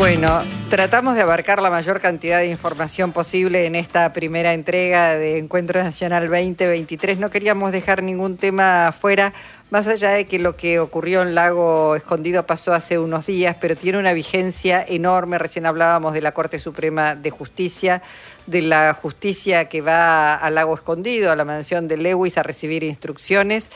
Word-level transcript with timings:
Bueno, 0.00 0.40
tratamos 0.70 1.14
de 1.14 1.20
abarcar 1.20 1.60
la 1.60 1.68
mayor 1.68 2.00
cantidad 2.00 2.38
de 2.38 2.46
información 2.46 3.12
posible 3.12 3.66
en 3.66 3.74
esta 3.74 4.14
primera 4.14 4.54
entrega 4.54 5.18
de 5.18 5.36
Encuentro 5.36 5.82
Nacional 5.84 6.26
2023. 6.26 7.18
No 7.18 7.28
queríamos 7.28 7.70
dejar 7.70 8.02
ningún 8.02 8.38
tema 8.38 8.88
afuera, 8.88 9.34
más 9.68 9.86
allá 9.86 10.12
de 10.12 10.24
que 10.24 10.38
lo 10.38 10.56
que 10.56 10.80
ocurrió 10.80 11.20
en 11.20 11.34
Lago 11.34 11.96
Escondido 11.96 12.46
pasó 12.46 12.72
hace 12.72 12.98
unos 12.98 13.26
días, 13.26 13.58
pero 13.60 13.76
tiene 13.76 13.98
una 13.98 14.14
vigencia 14.14 14.82
enorme. 14.88 15.36
Recién 15.36 15.66
hablábamos 15.66 16.14
de 16.14 16.22
la 16.22 16.32
Corte 16.32 16.58
Suprema 16.58 17.14
de 17.14 17.28
Justicia, 17.28 18.00
de 18.46 18.62
la 18.62 18.94
justicia 18.94 19.68
que 19.68 19.82
va 19.82 20.34
al 20.34 20.54
Lago 20.54 20.74
Escondido, 20.74 21.30
a 21.30 21.36
la 21.36 21.44
mansión 21.44 21.88
de 21.88 21.98
Lewis, 21.98 22.38
a 22.38 22.42
recibir 22.42 22.84
instrucciones. 22.84 23.68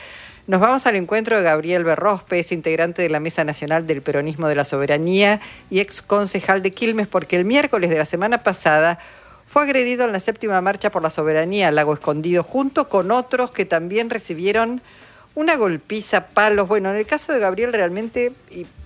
Nos 0.47 0.61
vamos 0.61 0.85
al 0.85 0.95
encuentro 0.95 1.37
de 1.37 1.43
Gabriel 1.43 1.83
Berrospe, 1.83 2.37
es 2.37 2.51
integrante 2.51 3.01
de 3.01 3.09
la 3.09 3.19
Mesa 3.19 3.43
Nacional 3.43 3.87
del 3.87 4.03
Peronismo 4.03 4.47
de 4.47 4.53
la 4.53 4.63
Soberanía 4.63 5.41
y 5.71 5.79
ex 5.79 6.03
concejal 6.03 6.61
de 6.61 6.69
Quilmes, 6.69 7.07
porque 7.07 7.35
el 7.35 7.45
miércoles 7.45 7.89
de 7.89 7.97
la 7.97 8.05
semana 8.05 8.43
pasada 8.43 8.99
fue 9.47 9.63
agredido 9.63 10.05
en 10.05 10.11
la 10.11 10.19
séptima 10.19 10.61
marcha 10.61 10.91
por 10.91 11.01
la 11.01 11.09
soberanía 11.09 11.69
al 11.69 11.75
lago 11.75 11.95
escondido, 11.95 12.43
junto 12.43 12.89
con 12.89 13.09
otros 13.09 13.49
que 13.49 13.65
también 13.65 14.11
recibieron 14.11 14.83
una 15.33 15.55
golpiza, 15.55 16.27
palos. 16.27 16.67
Bueno, 16.67 16.91
en 16.91 16.97
el 16.97 17.07
caso 17.07 17.33
de 17.33 17.39
Gabriel 17.39 17.73
realmente 17.73 18.31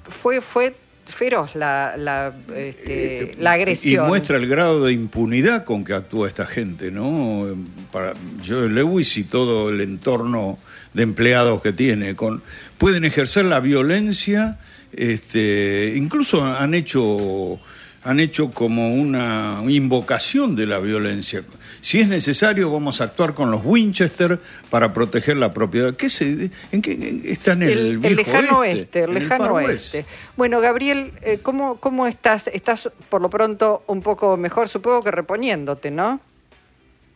fue, 0.08 0.39
fue 0.39 0.73
feroz 1.09 1.55
la, 1.55 1.95
la, 1.98 2.34
este, 2.55 3.36
la 3.40 3.54
agresión. 3.54 4.05
Y 4.05 4.08
muestra 4.08 4.38
el 4.38 4.48
grado 4.48 4.86
de 4.86 4.94
impunidad 4.94 5.66
con 5.66 5.84
que 5.84 5.94
actúa 5.94 6.27
esta 6.27 6.45
gente, 6.45 6.91
¿no? 6.91 7.48
Para 7.91 8.13
Joe 8.48 8.70
Lewis 8.70 9.17
y 9.17 9.23
todo 9.23 9.70
el 9.70 9.81
entorno 9.81 10.59
de 10.94 11.03
empleados 11.03 11.62
que 11.62 11.73
tiene, 11.73 12.16
con, 12.16 12.41
pueden 12.77 13.05
ejercer 13.05 13.45
la 13.45 13.59
violencia, 13.59 14.58
este, 14.91 15.94
incluso 15.95 16.44
han 16.44 16.73
hecho, 16.73 17.59
han 18.03 18.20
hecho 18.20 18.52
como 18.52 18.95
una 18.95 19.62
invocación 19.67 20.56
de 20.56 20.66
la 20.66 20.80
violencia. 20.80 21.44
Si 21.81 21.99
es 21.99 22.09
necesario, 22.09 22.72
vamos 22.72 23.02
a 23.02 23.05
actuar 23.05 23.33
con 23.33 23.52
los 23.52 23.61
Winchester 23.63 24.39
para 24.69 24.94
proteger 24.94 25.38
la 25.38 25.53
propiedad. 25.53 25.95
¿Qué 25.95 26.09
se, 26.09 26.52
¿En 26.72 26.81
qué 26.81 27.22
está 27.25 27.53
en 27.53 27.63
el, 27.63 28.05
el 28.05 28.16
lejano 28.16 28.59
oeste? 28.59 29.03
el 29.03 29.13
lejano 29.13 29.53
oeste. 29.53 30.05
Bueno, 30.35 30.59
Gabriel, 30.59 31.13
eh, 31.22 31.39
¿cómo, 31.41 31.77
¿cómo 31.77 32.07
estás? 32.07 32.47
Estás 32.47 32.89
por 33.09 33.22
lo 33.22 33.30
pronto 33.30 33.83
un 33.88 34.02
poco 34.02 34.38
mejor, 34.38 34.69
supongo 34.69 35.03
que 35.03 35.11
reponiéndote, 35.11 35.91
¿no? 35.91 36.19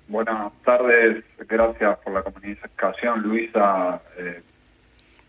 Buenas 0.07 0.51
tardes, 0.65 1.23
gracias 1.47 1.97
por 1.99 2.13
la 2.13 2.23
comunicación, 2.23 3.21
Luisa. 3.21 4.01
Eh, 4.17 4.41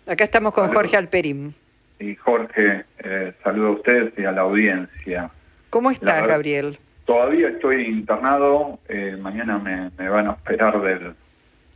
Acá 0.06 0.24
estamos 0.24 0.52
con 0.52 0.72
Jorge 0.72 0.96
Alperín. 0.96 1.54
Y 1.98 2.14
Jorge, 2.16 2.84
eh, 2.98 3.32
saludo 3.42 3.68
a 3.68 3.70
ustedes 3.70 4.12
y 4.18 4.24
a 4.24 4.32
la 4.32 4.42
audiencia. 4.42 5.30
¿Cómo 5.70 5.90
estás, 5.90 6.26
Gabriel? 6.26 6.78
Todavía 7.04 7.48
estoy 7.48 7.86
internado, 7.86 8.78
eh, 8.88 9.16
mañana 9.20 9.58
me, 9.58 10.08
van 10.08 10.26
a 10.26 10.30
operar 10.32 10.80
del, 10.80 11.14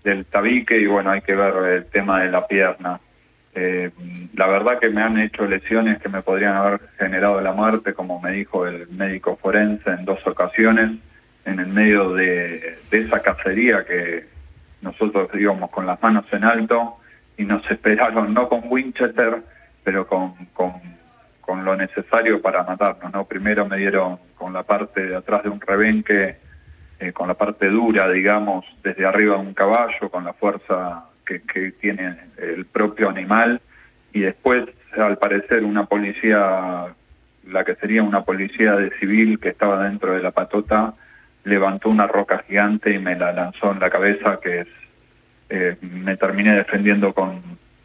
del 0.03 0.27
tabique 0.27 0.79
y 0.79 0.87
bueno, 0.87 1.11
hay 1.11 1.21
que 1.21 1.35
ver 1.35 1.55
el 1.73 1.85
tema 1.87 2.23
de 2.23 2.31
la 2.31 2.47
pierna. 2.47 2.99
Eh, 3.55 3.91
la 4.35 4.47
verdad 4.47 4.79
que 4.79 4.89
me 4.89 5.03
han 5.03 5.19
hecho 5.19 5.45
lesiones 5.47 6.01
que 6.01 6.09
me 6.09 6.23
podrían 6.23 6.55
haber 6.55 6.81
generado 6.99 7.41
la 7.41 7.53
muerte, 7.53 7.93
como 7.93 8.21
me 8.21 8.33
dijo 8.33 8.67
el 8.67 8.89
médico 8.89 9.37
forense 9.37 9.91
en 9.91 10.05
dos 10.05 10.25
ocasiones 10.27 10.99
en 11.49 11.61
el 11.61 11.67
medio 11.69 12.13
de, 12.13 12.79
esa 12.91 13.21
cacería 13.21 13.85
que 13.85 14.27
nosotros 14.83 15.29
íbamos 15.35 15.71
con 15.71 15.87
las 15.87 16.01
manos 16.03 16.27
en 16.33 16.45
alto 16.45 16.99
y 17.37 17.45
nos 17.45 17.69
esperaron 17.71 18.35
no 18.35 18.49
con 18.49 18.63
Winchester, 18.65 19.43
pero 19.83 20.07
con, 20.07 20.35
con, 20.53 20.73
lo 21.65 21.77
necesario 21.77 22.41
para 22.41 22.63
matarnos. 22.63 23.13
¿no? 23.13 23.25
Primero 23.25 23.67
me 23.67 23.77
dieron 23.77 24.19
con 24.37 24.53
la 24.53 24.63
parte 24.63 25.07
de 25.07 25.17
atrás 25.17 25.43
de 25.43 25.49
un 25.49 25.61
rebenque, 25.61 26.37
eh, 27.01 27.13
con 27.13 27.29
la 27.29 27.35
parte 27.35 27.69
dura, 27.69 28.09
digamos, 28.11 28.65
desde 28.83 29.07
arriba 29.07 29.37
de 29.37 29.41
un 29.41 29.55
caballo, 29.55 30.11
con 30.11 30.25
la 30.25 30.33
fuerza 30.33 31.05
que, 31.25 31.43
que 31.43 31.73
tiene 31.73 32.17
el 32.37 32.67
propio 32.67 33.09
animal, 33.09 33.61
y 34.13 34.21
después, 34.21 34.65
al 34.97 35.19
parecer, 35.19 35.65
una 35.65 35.87
policía, 35.87 36.87
la 37.47 37.65
que 37.65 37.75
sería 37.77 38.03
una 38.03 38.23
policía 38.23 38.75
de 38.75 38.91
civil 38.99 39.39
que 39.39 39.51
estaba 39.51 39.85
dentro 39.85 40.15
de 40.15 40.23
la 40.23 40.33
patota, 40.33 40.95
levantó 41.45 41.89
una 41.89 42.07
roca 42.07 42.43
gigante 42.47 42.91
y 42.93 42.99
me 42.99 43.17
la 43.17 43.33
lanzó 43.33 43.73
en 43.73 43.81
la 43.81 43.91
cabeza, 43.91 44.39
que 44.41 44.61
es, 44.61 44.69
eh, 45.51 45.77
me 45.81 46.17
terminé 46.17 46.55
defendiendo 46.55 47.13
con, 47.13 47.41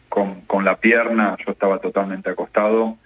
con, 0.09 0.63
la 0.63 0.75
pierna, 0.75 1.35
yo 1.45 1.51
estaba 1.51 1.79
totalmente 1.79 2.29
acostado 2.29 2.97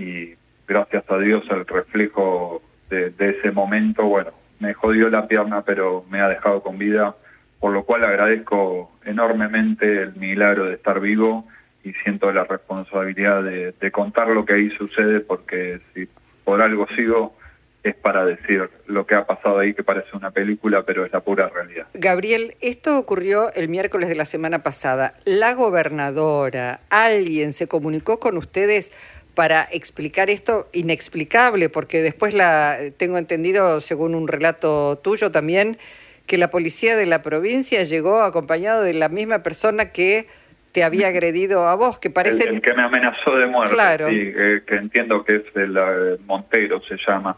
y 0.00 0.34
gracias 0.66 1.04
a 1.08 1.18
Dios 1.18 1.44
el 1.50 1.66
reflejo 1.66 2.62
de, 2.88 3.12
ese 3.18 3.52
momento, 3.52 4.04
bueno, 4.04 4.30
me 4.58 4.74
jodió 4.74 5.08
la 5.10 5.28
pierna, 5.28 5.62
pero 5.62 6.04
me 6.10 6.20
ha 6.20 6.28
dejado 6.28 6.62
con 6.62 6.78
vida, 6.78 7.14
por 7.60 7.72
lo 7.72 7.84
cual 7.84 8.04
agradezco 8.04 8.90
enormemente 9.04 10.02
el 10.02 10.14
milagro 10.16 10.64
de 10.64 10.74
estar 10.74 11.00
vivo 11.00 11.46
y 11.84 11.92
siento 11.92 12.32
la 12.32 12.44
responsabilidad 12.44 13.42
de, 13.42 13.72
de 13.72 13.90
contar 13.90 14.28
lo 14.28 14.44
que 14.44 14.54
ahí 14.54 14.70
sucede, 14.70 15.20
porque 15.20 15.80
si 15.94 16.08
por 16.44 16.62
algo 16.62 16.86
sigo, 16.96 17.36
es 17.82 17.94
para 17.94 18.24
decir 18.24 18.68
lo 18.86 19.06
que 19.06 19.14
ha 19.14 19.26
pasado 19.26 19.58
ahí, 19.58 19.72
que 19.72 19.82
parece 19.82 20.14
una 20.14 20.30
película, 20.30 20.82
pero 20.82 21.04
es 21.04 21.12
la 21.12 21.20
pura 21.20 21.48
realidad. 21.48 21.86
Gabriel, 21.94 22.56
esto 22.60 22.98
ocurrió 22.98 23.52
el 23.54 23.68
miércoles 23.68 24.08
de 24.08 24.14
la 24.14 24.26
semana 24.26 24.62
pasada. 24.62 25.14
La 25.24 25.54
gobernadora, 25.54 26.80
alguien 26.90 27.52
se 27.52 27.68
comunicó 27.68 28.20
con 28.20 28.36
ustedes 28.36 28.92
para 29.40 29.66
explicar 29.72 30.28
esto 30.28 30.68
inexplicable, 30.74 31.70
porque 31.70 32.02
después 32.02 32.34
la 32.34 32.76
tengo 32.98 33.16
entendido, 33.16 33.80
según 33.80 34.14
un 34.14 34.28
relato 34.28 34.98
tuyo 35.02 35.30
también, 35.30 35.78
que 36.26 36.36
la 36.36 36.50
policía 36.50 36.94
de 36.94 37.06
la 37.06 37.22
provincia 37.22 37.82
llegó 37.84 38.20
acompañado 38.20 38.82
de 38.82 38.92
la 38.92 39.08
misma 39.08 39.42
persona 39.42 39.92
que 39.92 40.26
te 40.72 40.84
había 40.84 41.08
agredido 41.08 41.66
a 41.68 41.74
vos, 41.74 41.98
que 41.98 42.10
parece... 42.10 42.50
El, 42.50 42.60
que 42.60 42.74
me 42.74 42.82
amenazó 42.82 43.34
de 43.34 43.46
muerte, 43.46 43.72
claro. 43.72 44.10
sí, 44.10 44.30
que, 44.66 44.74
entiendo 44.76 45.24
que 45.24 45.36
es 45.36 45.42
el, 45.54 45.74
el 45.74 46.18
Montero, 46.26 46.82
se 46.82 46.98
llama. 46.98 47.34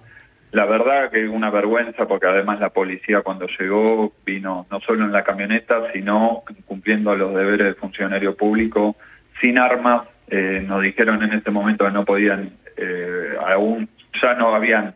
La 0.50 0.64
verdad 0.64 1.08
que 1.08 1.22
es 1.22 1.30
una 1.30 1.50
vergüenza 1.50 2.08
porque 2.08 2.26
además 2.26 2.58
la 2.58 2.70
policía 2.70 3.20
cuando 3.20 3.46
llegó 3.46 4.12
vino 4.26 4.66
no 4.72 4.80
solo 4.80 5.04
en 5.04 5.12
la 5.12 5.22
camioneta, 5.22 5.92
sino 5.92 6.42
cumpliendo 6.66 7.14
los 7.14 7.32
deberes 7.32 7.68
de 7.68 7.74
funcionario 7.74 8.34
público 8.34 8.96
sin 9.40 9.60
armas. 9.60 10.08
Eh, 10.34 10.64
nos 10.66 10.80
dijeron 10.80 11.22
en 11.22 11.34
ese 11.34 11.50
momento 11.50 11.84
que 11.84 11.90
no 11.90 12.06
podían, 12.06 12.54
eh, 12.78 13.36
aún 13.46 13.86
ya 14.18 14.32
no 14.32 14.54
habían 14.54 14.94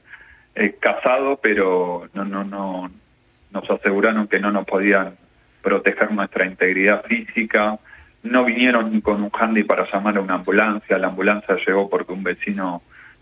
eh, 0.54 0.76
cazado, 0.80 1.38
pero 1.42 2.08
no, 2.14 2.24
no, 2.24 2.42
no, 2.42 2.90
nos 3.50 3.70
aseguraron 3.70 4.28
que 4.28 4.40
no 4.40 4.50
nos 4.50 4.64
podían 4.64 5.14
proteger 5.60 6.10
nuestra 6.10 6.46
integridad 6.46 7.04
física. 7.04 7.78
No 8.22 8.46
vinieron 8.46 8.90
ni 8.90 9.02
con 9.02 9.22
un 9.22 9.30
handy 9.30 9.62
para 9.64 9.86
llamar 9.92 10.16
a 10.16 10.22
una 10.22 10.36
ambulancia. 10.36 10.96
La 10.96 11.08
ambulancia 11.08 11.58
llegó 11.66 11.90
porque 11.90 12.14
un 12.14 12.22
vecino 12.22 12.80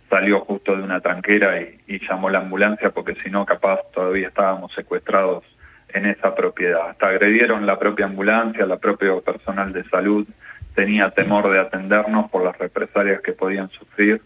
salió 0.08 0.38
justo 0.38 0.76
de 0.76 0.84
una 0.84 1.00
tranquera 1.00 1.60
y, 1.60 1.98
llamó 1.98 2.30
la 2.30 2.38
ambulancia 2.38 2.90
porque 2.90 3.16
si 3.24 3.28
no 3.28 3.44
capaz 3.44 3.80
todavía 3.92 4.28
estábamos 4.28 4.72
secuestrados 4.72 5.42
en 5.88 6.06
esa 6.06 6.32
propiedad. 6.32 6.90
Hasta 6.90 7.08
agredieron 7.08 7.66
la 7.66 7.76
propia 7.76 8.06
ambulancia, 8.06 8.66
la 8.66 8.76
propio 8.76 9.20
personal 9.20 9.72
de 9.72 9.82
salud 9.82 10.28
tenía 10.74 11.10
temor 11.10 11.50
de 11.50 11.60
atendernos 11.60 12.30
por 12.30 12.44
las 12.44 12.58
represalias 12.58 13.20
que 13.20 13.32
podían 13.32 13.70
sufrir. 13.70 14.20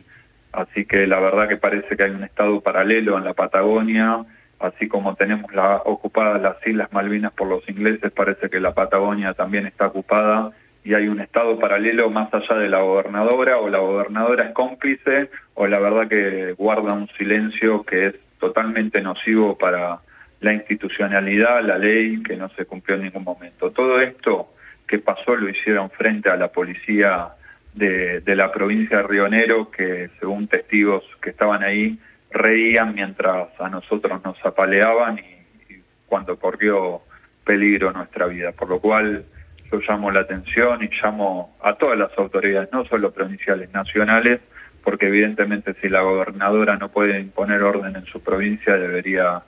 Así 0.52 0.86
que 0.86 1.06
la 1.06 1.20
verdad 1.20 1.48
que 1.48 1.56
parece 1.56 1.96
que 1.96 2.02
hay 2.02 2.10
un 2.10 2.24
estado 2.24 2.60
paralelo 2.60 3.18
en 3.18 3.24
la 3.24 3.34
Patagonia, 3.34 4.24
así 4.58 4.88
como 4.88 5.14
tenemos 5.14 5.52
la, 5.52 5.76
ocupadas 5.84 6.40
las 6.40 6.56
Islas 6.66 6.92
Malvinas 6.92 7.32
por 7.32 7.48
los 7.48 7.68
ingleses, 7.68 8.10
parece 8.12 8.48
que 8.48 8.60
la 8.60 8.74
Patagonia 8.74 9.34
también 9.34 9.66
está 9.66 9.86
ocupada 9.86 10.50
y 10.84 10.94
hay 10.94 11.08
un 11.08 11.20
estado 11.20 11.58
paralelo 11.58 12.08
más 12.08 12.32
allá 12.32 12.56
de 12.56 12.68
la 12.68 12.80
gobernadora 12.80 13.58
o 13.58 13.68
la 13.68 13.78
gobernadora 13.78 14.44
es 14.44 14.52
cómplice 14.52 15.30
o 15.54 15.66
la 15.66 15.78
verdad 15.78 16.08
que 16.08 16.52
guarda 16.52 16.94
un 16.94 17.08
silencio 17.18 17.82
que 17.82 18.06
es 18.06 18.14
totalmente 18.38 19.02
nocivo 19.02 19.58
para 19.58 19.98
la 20.40 20.52
institucionalidad, 20.54 21.62
la 21.62 21.76
ley 21.76 22.22
que 22.22 22.36
no 22.36 22.48
se 22.50 22.64
cumplió 22.64 22.96
en 22.96 23.02
ningún 23.02 23.24
momento. 23.24 23.70
Todo 23.70 24.00
esto 24.00 24.46
que 24.88 24.98
pasó 24.98 25.36
lo 25.36 25.48
hicieron 25.48 25.90
frente 25.90 26.30
a 26.30 26.36
la 26.36 26.48
policía 26.48 27.28
de, 27.74 28.22
la 28.24 28.50
provincia 28.50 28.96
de 28.96 29.02
Río 29.04 29.28
Negro 29.28 29.70
que 29.70 30.10
según 30.18 30.48
testigos 30.48 31.04
que 31.22 31.30
estaban 31.30 31.62
ahí 31.62 31.98
reían 32.30 32.94
mientras 32.94 33.48
a 33.60 33.68
nosotros 33.68 34.20
nos 34.24 34.44
apaleaban 34.44 35.18
y, 35.18 35.72
y 35.72 35.82
cuando 36.06 36.36
corrió 36.38 37.02
peligro 37.44 37.92
nuestra 37.92 38.26
vida, 38.26 38.52
por 38.52 38.68
lo 38.68 38.80
cual 38.80 39.24
yo 39.70 39.80
llamo 39.86 40.10
la 40.10 40.20
atención 40.20 40.82
y 40.82 40.88
llamo 41.02 41.56
a 41.62 41.74
todas 41.74 41.98
las 41.98 42.16
autoridades, 42.18 42.70
no 42.72 42.84
solo 42.86 43.12
provinciales, 43.12 43.72
nacionales, 43.72 44.40
porque 44.82 45.06
evidentemente 45.06 45.74
si 45.80 45.88
la 45.88 46.00
gobernadora 46.00 46.76
no 46.76 46.88
puede 46.88 47.20
imponer 47.20 47.62
orden 47.62 47.94
en 47.96 48.04
su 48.06 48.22
provincia, 48.22 48.76
debería 48.76 49.42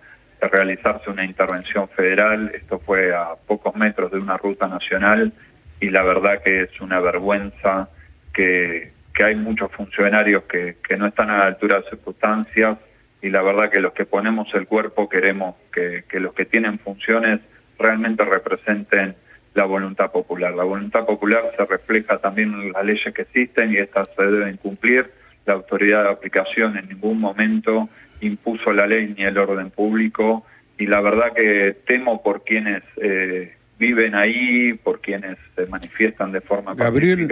realizarse 0.49 1.11
una 1.11 1.25
intervención 1.25 1.89
federal. 1.89 2.51
Esto 2.55 2.79
fue 2.79 3.15
a 3.15 3.35
pocos 3.47 3.75
metros 3.75 4.11
de 4.11 4.19
una 4.19 4.37
ruta 4.37 4.69
nacional 4.69 5.33
y 5.81 5.91
la 5.91 6.03
verdad 6.03 6.43
que 6.43 6.63
es 6.63 6.81
una 6.81 7.01
vergüenza 7.01 7.89
que, 8.33 8.93
que 9.15 9.25
hay 9.25 9.35
muchos 9.35 9.71
funcionarios 9.73 10.45
que, 10.45 10.77
que 10.87 10.97
no 10.97 11.07
están 11.07 11.31
a 11.31 11.39
la 11.39 11.47
altura 11.47 11.81
de 11.81 11.91
circunstancias 11.91 12.79
y 13.23 13.31
la 13.31 13.43
verdad 13.43 13.71
que 13.71 13.81
los 13.81 13.93
que 13.93 14.07
ponemos 14.07 14.49
el 14.55 14.67
cuerpo 14.67 15.09
queremos 15.09 15.57
que, 15.73 16.05
que 16.09 16.21
los 16.21 16.33
que 16.35 16.45
tienen 16.45 16.79
funciones 16.79 17.41
realmente 17.79 18.25
representen 18.25 19.15
la 19.55 19.65
voluntad 19.65 20.11
popular. 20.11 20.55
La 20.55 20.65
voluntad 20.65 21.05
popular 21.05 21.51
se 21.57 21.65
refleja 21.65 22.19
también 22.19 22.53
en 22.55 22.73
las 22.73 22.85
leyes 22.85 23.13
que 23.13 23.23
existen 23.23 23.73
y 23.73 23.79
estas 23.79 24.09
se 24.17 24.23
deben 24.23 24.57
cumplir. 24.57 25.11
La 25.47 25.55
autoridad 25.55 26.05
de 26.05 26.11
aplicación 26.11 26.77
en 26.77 26.89
ningún 26.89 27.19
momento 27.19 27.89
impuso 28.21 28.73
la 28.73 28.87
ley 28.87 29.15
ni 29.17 29.25
el 29.25 29.37
orden 29.39 29.71
público 29.71 30.45
y 30.79 30.87
la 30.87 31.01
verdad 31.01 31.33
que 31.35 31.77
temo 31.87 32.23
por 32.23 32.43
quienes 32.45 32.83
eh, 33.01 33.55
viven 33.79 34.15
ahí, 34.15 34.75
por 34.75 35.01
quienes 35.01 35.37
se 35.57 35.67
manifiestan 35.67 36.33
de 36.33 36.41
forma 36.41 36.75
Gabriel, 36.75 37.29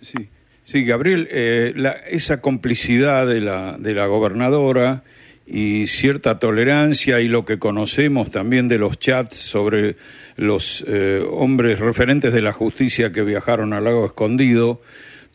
Sí, 0.00 0.28
sí, 0.62 0.84
Gabriel, 0.84 1.28
eh, 1.30 1.72
la, 1.76 1.92
esa 1.92 2.40
complicidad 2.40 3.26
de 3.26 3.40
la, 3.40 3.76
de 3.78 3.94
la 3.94 4.06
gobernadora 4.06 5.04
y 5.46 5.86
cierta 5.86 6.38
tolerancia 6.38 7.20
y 7.20 7.28
lo 7.28 7.44
que 7.44 7.58
conocemos 7.58 8.30
también 8.30 8.68
de 8.68 8.78
los 8.78 8.98
chats 8.98 9.36
sobre 9.36 9.96
los 10.36 10.84
eh, 10.88 11.22
hombres 11.30 11.78
referentes 11.78 12.32
de 12.32 12.42
la 12.42 12.52
justicia 12.52 13.12
que 13.12 13.22
viajaron 13.22 13.72
al 13.72 13.84
lago 13.84 14.06
escondido, 14.06 14.80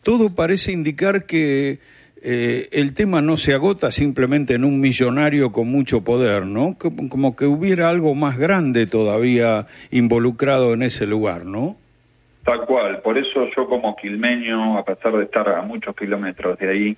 todo 0.02 0.34
parece 0.34 0.72
indicar 0.72 1.24
que 1.24 1.78
eh, 2.22 2.68
el 2.72 2.94
tema 2.94 3.22
no 3.22 3.36
se 3.36 3.54
agota 3.54 3.92
simplemente 3.92 4.54
en 4.54 4.64
un 4.64 4.80
millonario 4.80 5.52
con 5.52 5.68
mucho 5.68 6.02
poder, 6.02 6.46
¿no? 6.46 6.76
Como 6.78 7.36
que 7.36 7.44
hubiera 7.44 7.90
algo 7.90 8.14
más 8.14 8.38
grande 8.38 8.86
todavía 8.86 9.66
involucrado 9.90 10.72
en 10.72 10.82
ese 10.82 11.06
lugar, 11.06 11.44
¿no? 11.44 11.76
Tal 12.44 12.64
cual, 12.64 13.02
por 13.02 13.18
eso 13.18 13.46
yo 13.56 13.68
como 13.68 13.94
quilmeño, 13.94 14.78
a 14.78 14.84
pesar 14.84 15.16
de 15.16 15.24
estar 15.24 15.48
a 15.48 15.62
muchos 15.62 15.94
kilómetros 15.94 16.58
de 16.58 16.68
ahí, 16.68 16.96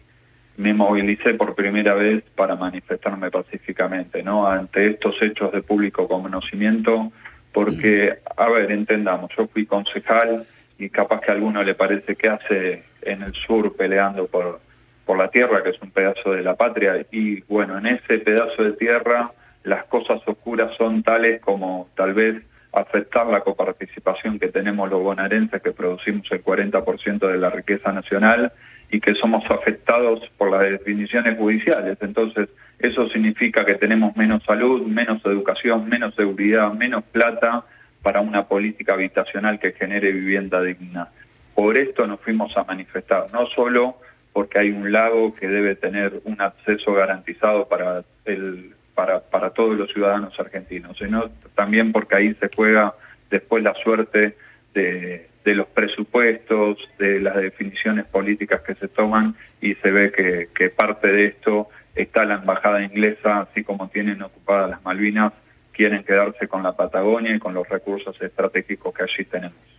me 0.57 0.73
movilicé 0.73 1.35
por 1.35 1.55
primera 1.55 1.95
vez 1.95 2.23
para 2.35 2.55
manifestarme 2.55 3.31
pacíficamente, 3.31 4.23
¿no? 4.23 4.47
Ante 4.47 4.87
estos 4.87 5.21
hechos 5.21 5.53
de 5.53 5.63
público 5.63 6.07
conocimiento, 6.07 7.13
porque, 7.53 8.15
a 8.37 8.49
ver, 8.49 8.71
entendamos, 8.71 9.31
yo 9.37 9.49
fui 9.49 9.67
concejal 9.67 10.45
y 10.79 10.89
capaz 10.89 11.21
que 11.21 11.31
a 11.31 11.35
alguno 11.35 11.63
le 11.63 11.75
parece 11.75 12.15
que 12.15 12.29
hace 12.29 12.85
en 13.03 13.23
el 13.23 13.35
sur 13.35 13.75
peleando 13.77 14.27
por, 14.27 14.61
por 15.11 15.19
la 15.19 15.29
tierra, 15.29 15.65
que 15.65 15.71
es 15.71 15.83
un 15.83 15.91
pedazo 15.91 16.31
de 16.31 16.45
la 16.45 16.55
patria, 16.55 17.05
y 17.11 17.41
bueno, 17.49 17.77
en 17.79 17.87
ese 17.87 18.19
pedazo 18.21 18.63
de 18.63 18.75
tierra 18.75 19.33
las 19.65 19.85
cosas 19.87 20.23
oscuras 20.25 20.71
son 20.79 21.03
tales 21.03 21.41
como 21.41 21.89
tal 21.97 22.15
vez 22.15 22.41
afectar 22.73 23.27
la 23.27 23.41
coparticipación 23.41 24.39
que 24.39 24.47
tenemos 24.47 24.89
los 24.89 25.03
bonaerenses, 25.03 25.61
que 25.63 25.73
producimos 25.73 26.31
el 26.31 26.45
40% 26.45 27.27
de 27.27 27.39
la 27.39 27.51
riqueza 27.51 27.91
nacional, 27.91 28.53
y 28.89 29.01
que 29.01 29.17
somos 29.17 29.43
afectados 29.51 30.21
por 30.39 30.53
las 30.53 30.61
definiciones 30.61 31.37
judiciales. 31.37 31.99
Entonces, 32.03 32.49
eso 32.79 33.09
significa 33.09 33.65
que 33.65 33.75
tenemos 33.75 34.17
menos 34.17 34.45
salud, 34.45 34.87
menos 34.87 35.21
educación, 35.25 35.89
menos 35.89 36.15
seguridad, 36.15 36.73
menos 36.73 37.03
plata 37.03 37.65
para 38.01 38.21
una 38.21 38.45
política 38.45 38.95
habitacional 38.95 39.59
que 39.59 39.73
genere 39.73 40.13
vivienda 40.13 40.63
digna. 40.63 41.09
Por 41.57 41.77
esto 41.77 42.07
nos 42.07 42.21
fuimos 42.21 42.57
a 42.57 42.63
manifestar, 42.63 43.27
no 43.33 43.47
solo 43.47 43.97
porque 44.33 44.59
hay 44.59 44.71
un 44.71 44.93
lago 44.93 45.35
que 45.35 45.49
debe 45.49 45.75
tener 45.75 46.21
un 46.25 46.41
acceso 46.41 46.93
garantizado 46.95 47.69
para 47.69 48.05
el 48.25 48.75
para, 48.95 49.21
para 49.21 49.51
todos 49.51 49.77
los 49.77 49.91
ciudadanos 49.93 50.39
argentinos, 50.39 50.99
sino 50.99 51.31
también 51.55 51.91
porque 51.93 52.17
ahí 52.17 52.35
se 52.35 52.51
juega 52.55 52.95
después 53.31 53.63
la 53.63 53.75
suerte 53.75 54.37
de, 54.75 55.27
los 55.45 55.67
presupuestos, 55.69 56.79
de 56.99 57.21
las 57.21 57.37
definiciones 57.37 58.05
políticas 58.05 58.61
que 58.61 58.75
se 58.75 58.89
toman 58.89 59.35
y 59.61 59.75
se 59.77 59.91
ve 59.91 60.13
que, 60.13 60.49
que 60.55 60.71
parte 60.71 61.09
de 61.09 61.27
esto 61.27 61.69
está 61.95 62.25
la 62.25 62.35
embajada 62.35 62.83
inglesa, 62.83 63.41
así 63.41 63.65
como 63.65 63.89
tienen 63.89 64.23
ocupadas 64.23 64.71
las 64.71 64.85
Malvinas, 64.85 65.33
quieren 65.73 66.05
quedarse 66.05 66.47
con 66.47 66.63
la 66.63 66.77
Patagonia 66.77 67.35
y 67.35 67.39
con 67.39 67.55
los 67.55 67.69
recursos 67.69 68.21
estratégicos 68.21 68.95
que 68.95 69.03
allí 69.03 69.25
tenemos. 69.25 69.70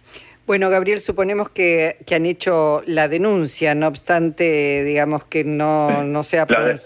Bueno, 0.48 0.70
Gabriel, 0.70 1.00
suponemos 1.00 1.50
que, 1.50 1.98
que 2.06 2.16
han 2.16 2.26
hecho 2.26 2.84
la 2.86 3.08
denuncia, 3.08 3.76
no 3.76 3.88
obstante, 3.88 4.84
digamos 4.84 5.26
que 5.26 5.44
no, 5.44 6.04
no 6.04 6.24
sea... 6.24 6.46
La, 6.50 6.80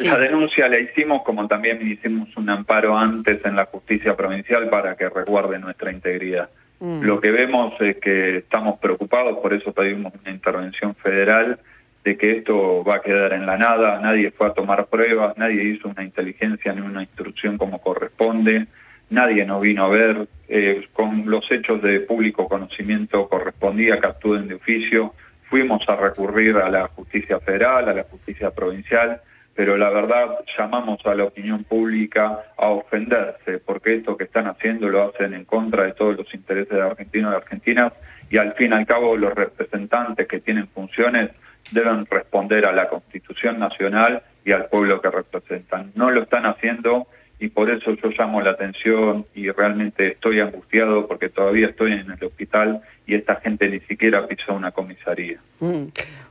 la 0.00 0.18
denuncia 0.18 0.68
la 0.68 0.78
hicimos 0.78 1.22
como 1.22 1.48
también 1.48 1.86
hicimos 1.86 2.36
un 2.36 2.50
amparo 2.50 2.96
antes 2.96 3.44
en 3.44 3.56
la 3.56 3.64
justicia 3.64 4.14
provincial 4.14 4.68
para 4.68 4.94
que 4.96 5.08
resguarde 5.08 5.58
nuestra 5.58 5.90
integridad. 5.90 6.50
Mm. 6.80 7.02
Lo 7.02 7.20
que 7.20 7.30
vemos 7.30 7.74
es 7.80 7.96
que 7.96 8.38
estamos 8.38 8.78
preocupados, 8.78 9.38
por 9.38 9.52
eso 9.52 9.72
pedimos 9.72 10.12
una 10.20 10.30
intervención 10.30 10.94
federal, 10.94 11.58
de 12.04 12.16
que 12.16 12.38
esto 12.38 12.84
va 12.84 12.96
a 12.96 13.02
quedar 13.02 13.32
en 13.32 13.46
la 13.46 13.56
nada, 13.56 14.00
nadie 14.00 14.30
fue 14.30 14.46
a 14.46 14.52
tomar 14.52 14.86
pruebas, 14.86 15.36
nadie 15.36 15.64
hizo 15.64 15.88
una 15.88 16.04
inteligencia 16.04 16.72
ni 16.72 16.80
una 16.80 17.02
instrucción 17.02 17.58
como 17.58 17.80
corresponde, 17.80 18.66
nadie 19.10 19.44
nos 19.44 19.60
vino 19.60 19.84
a 19.84 19.88
ver, 19.88 20.28
eh, 20.48 20.86
con 20.92 21.30
los 21.30 21.50
hechos 21.50 21.82
de 21.82 22.00
público 22.00 22.48
conocimiento 22.48 23.28
correspondía 23.28 23.94
actúen 23.94 24.48
de 24.48 24.54
oficio, 24.54 25.14
fuimos 25.48 25.88
a 25.88 25.96
recurrir 25.96 26.56
a 26.56 26.68
la 26.70 26.88
justicia 26.88 27.40
federal, 27.40 27.88
a 27.88 27.94
la 27.94 28.04
justicia 28.04 28.50
provincial, 28.50 29.20
pero 29.54 29.76
la 29.76 29.90
verdad 29.90 30.38
llamamos 30.56 31.04
a 31.04 31.14
la 31.14 31.24
opinión 31.24 31.64
pública 31.64 32.44
a 32.56 32.68
ofenderse, 32.68 33.58
porque 33.58 33.96
esto 33.96 34.16
que 34.16 34.24
están 34.24 34.46
haciendo 34.46 34.88
lo 34.88 35.08
hacen 35.08 35.34
en 35.34 35.44
contra 35.44 35.84
de 35.84 35.92
todos 35.92 36.16
los 36.16 36.32
intereses 36.32 36.70
de 36.70 36.82
argentinos 36.82 37.32
y 37.32 37.36
argentinas, 37.36 37.92
y 38.30 38.36
al 38.36 38.52
fin 38.54 38.72
y 38.72 38.74
al 38.74 38.86
cabo 38.86 39.16
los 39.16 39.34
representantes 39.34 40.28
que 40.28 40.40
tienen 40.40 40.68
funciones 40.68 41.30
deben 41.72 42.06
responder 42.06 42.66
a 42.66 42.72
la 42.72 42.88
Constitución 42.88 43.58
Nacional 43.58 44.22
y 44.44 44.52
al 44.52 44.66
pueblo 44.66 45.00
que 45.00 45.10
representan. 45.10 45.92
No 45.94 46.10
lo 46.10 46.22
están 46.22 46.46
haciendo 46.46 47.08
y 47.40 47.48
por 47.48 47.70
eso 47.70 47.94
yo 47.94 48.10
llamo 48.10 48.40
la 48.40 48.50
atención 48.50 49.26
y 49.34 49.50
realmente 49.50 50.08
estoy 50.08 50.40
angustiado 50.40 51.06
porque 51.06 51.28
todavía 51.28 51.68
estoy 51.68 51.92
en 51.92 52.10
el 52.10 52.24
hospital 52.24 52.82
y 53.06 53.14
esta 53.14 53.36
gente 53.36 53.68
ni 53.68 53.80
siquiera 53.80 54.26
pisó 54.26 54.54
una 54.54 54.72
comisaría. 54.72 55.38
Mm. 55.60 55.84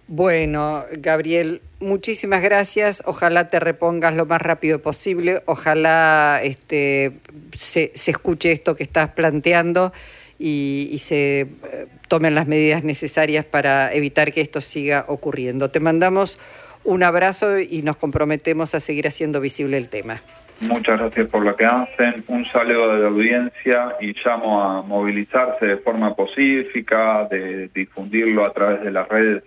Bueno, 0.10 0.86
Gabriel, 1.00 1.62
muchísimas 1.80 2.42
gracias. 2.42 3.04
Ojalá 3.06 3.50
te 3.50 3.60
repongas 3.60 4.16
lo 4.16 4.26
más 4.26 4.42
rápido 4.42 4.80
posible. 4.80 5.42
Ojalá 5.46 6.40
este, 6.44 7.14
se, 7.58 7.92
escuche 7.94 8.54
esto 8.54 8.76
que 8.76 8.84
estás 8.84 9.10
planteando 9.10 9.92
y, 10.40 10.96
se 11.00 11.42
eh, 11.42 11.48
tomen 12.08 12.36
las 12.36 12.48
medidas 12.48 12.84
necesarias 12.84 13.44
para 13.44 13.94
evitar 13.94 14.32
que 14.32 14.42
esto 14.42 14.62
siga 14.62 15.06
ocurriendo. 15.08 15.72
Te 15.72 15.82
mandamos 15.82 16.38
un 16.86 17.04
abrazo 17.04 17.60
y 17.60 17.82
nos 17.82 17.98
comprometemos 17.98 18.76
a 18.76 18.80
seguir 18.80 19.08
haciendo 19.08 19.42
visible 19.42 19.78
el 19.78 19.90
tema. 19.90 20.22
Muchas 20.60 21.00
gracias 21.00 21.30
por 21.30 21.44
lo 21.44 21.56
que 21.56 21.66
hacen. 21.66 22.24
Un 22.28 22.46
saludo 22.46 22.96
de 22.96 23.02
la 23.02 23.08
audiencia 23.10 23.96
y 24.02 24.14
llamo 24.14 24.62
a 24.62 24.82
movilizarse 24.82 25.66
de 25.66 25.78
forma 25.78 26.16
pacífica, 26.16 27.28
de 27.30 27.70
difundirlo 27.74 28.46
a 28.46 28.54
través 28.54 28.82
de 28.82 28.92
las 28.92 29.08
redes 29.08 29.44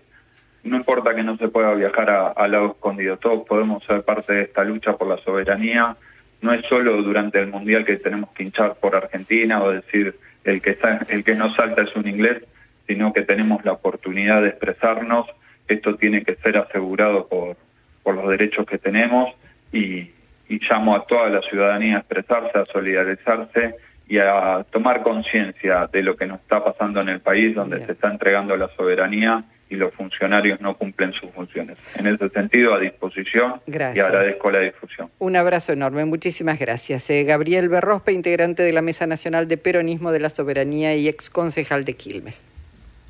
no 0.62 0.76
importa 0.76 1.14
que 1.14 1.22
no 1.22 1.36
se 1.36 1.48
pueda 1.48 1.72
viajar 1.74 2.10
a, 2.10 2.28
a 2.28 2.48
lado 2.48 2.72
escondido, 2.72 3.16
todos 3.16 3.46
podemos 3.46 3.82
ser 3.84 4.02
parte 4.02 4.34
de 4.34 4.42
esta 4.42 4.64
lucha 4.64 4.96
por 4.96 5.08
la 5.08 5.16
soberanía. 5.18 5.96
No 6.42 6.52
es 6.52 6.64
solo 6.66 7.02
durante 7.02 7.38
el 7.38 7.48
mundial 7.48 7.84
que 7.84 7.96
tenemos 7.96 8.30
que 8.30 8.42
hinchar 8.42 8.74
por 8.74 8.94
Argentina 8.94 9.62
o 9.62 9.70
decir 9.70 10.16
el 10.44 10.60
que 10.60 10.70
está, 10.70 11.06
el 11.08 11.24
que 11.24 11.34
no 11.34 11.52
salta 11.54 11.82
es 11.82 11.94
un 11.96 12.08
inglés, 12.08 12.42
sino 12.86 13.12
que 13.12 13.22
tenemos 13.22 13.64
la 13.64 13.72
oportunidad 13.72 14.42
de 14.42 14.48
expresarnos. 14.48 15.26
Esto 15.68 15.96
tiene 15.96 16.24
que 16.24 16.34
ser 16.36 16.58
asegurado 16.58 17.26
por, 17.26 17.56
por 18.02 18.14
los 18.14 18.28
derechos 18.28 18.66
que 18.66 18.78
tenemos 18.78 19.34
y, 19.72 20.10
y 20.50 20.58
llamo 20.58 20.96
a 20.96 21.06
toda 21.06 21.30
la 21.30 21.40
ciudadanía 21.42 21.96
a 21.96 21.98
expresarse, 22.00 22.58
a 22.58 22.66
solidarizarse 22.66 23.76
y 24.08 24.18
a 24.18 24.66
tomar 24.72 25.02
conciencia 25.02 25.88
de 25.90 26.02
lo 26.02 26.16
que 26.16 26.26
nos 26.26 26.40
está 26.40 26.62
pasando 26.62 27.00
en 27.00 27.08
el 27.08 27.20
país, 27.20 27.54
donde 27.54 27.86
se 27.86 27.92
está 27.92 28.10
entregando 28.10 28.56
la 28.56 28.68
soberanía 28.76 29.44
y 29.68 29.76
los 29.76 29.94
funcionarios 29.94 30.60
no 30.60 30.74
cumplen 30.74 31.12
sus 31.12 31.30
funciones. 31.30 31.78
En 31.94 32.08
ese 32.08 32.28
sentido, 32.30 32.74
a 32.74 32.80
disposición 32.80 33.60
y 33.68 34.00
agradezco 34.00 34.50
la 34.50 34.58
difusión. 34.58 35.08
Un 35.20 35.36
abrazo 35.36 35.72
enorme, 35.72 36.04
muchísimas 36.04 36.58
gracias. 36.58 37.08
Eh, 37.08 37.22
Gabriel 37.22 37.68
Berrospe, 37.68 38.10
integrante 38.10 38.64
de 38.64 38.72
la 38.72 38.82
Mesa 38.82 39.06
Nacional 39.06 39.46
de 39.46 39.56
Peronismo 39.56 40.10
de 40.10 40.18
la 40.18 40.30
Soberanía 40.30 40.96
y 40.96 41.06
ex 41.08 41.30
concejal 41.30 41.84
de 41.84 41.94
Quilmes. 41.94 42.44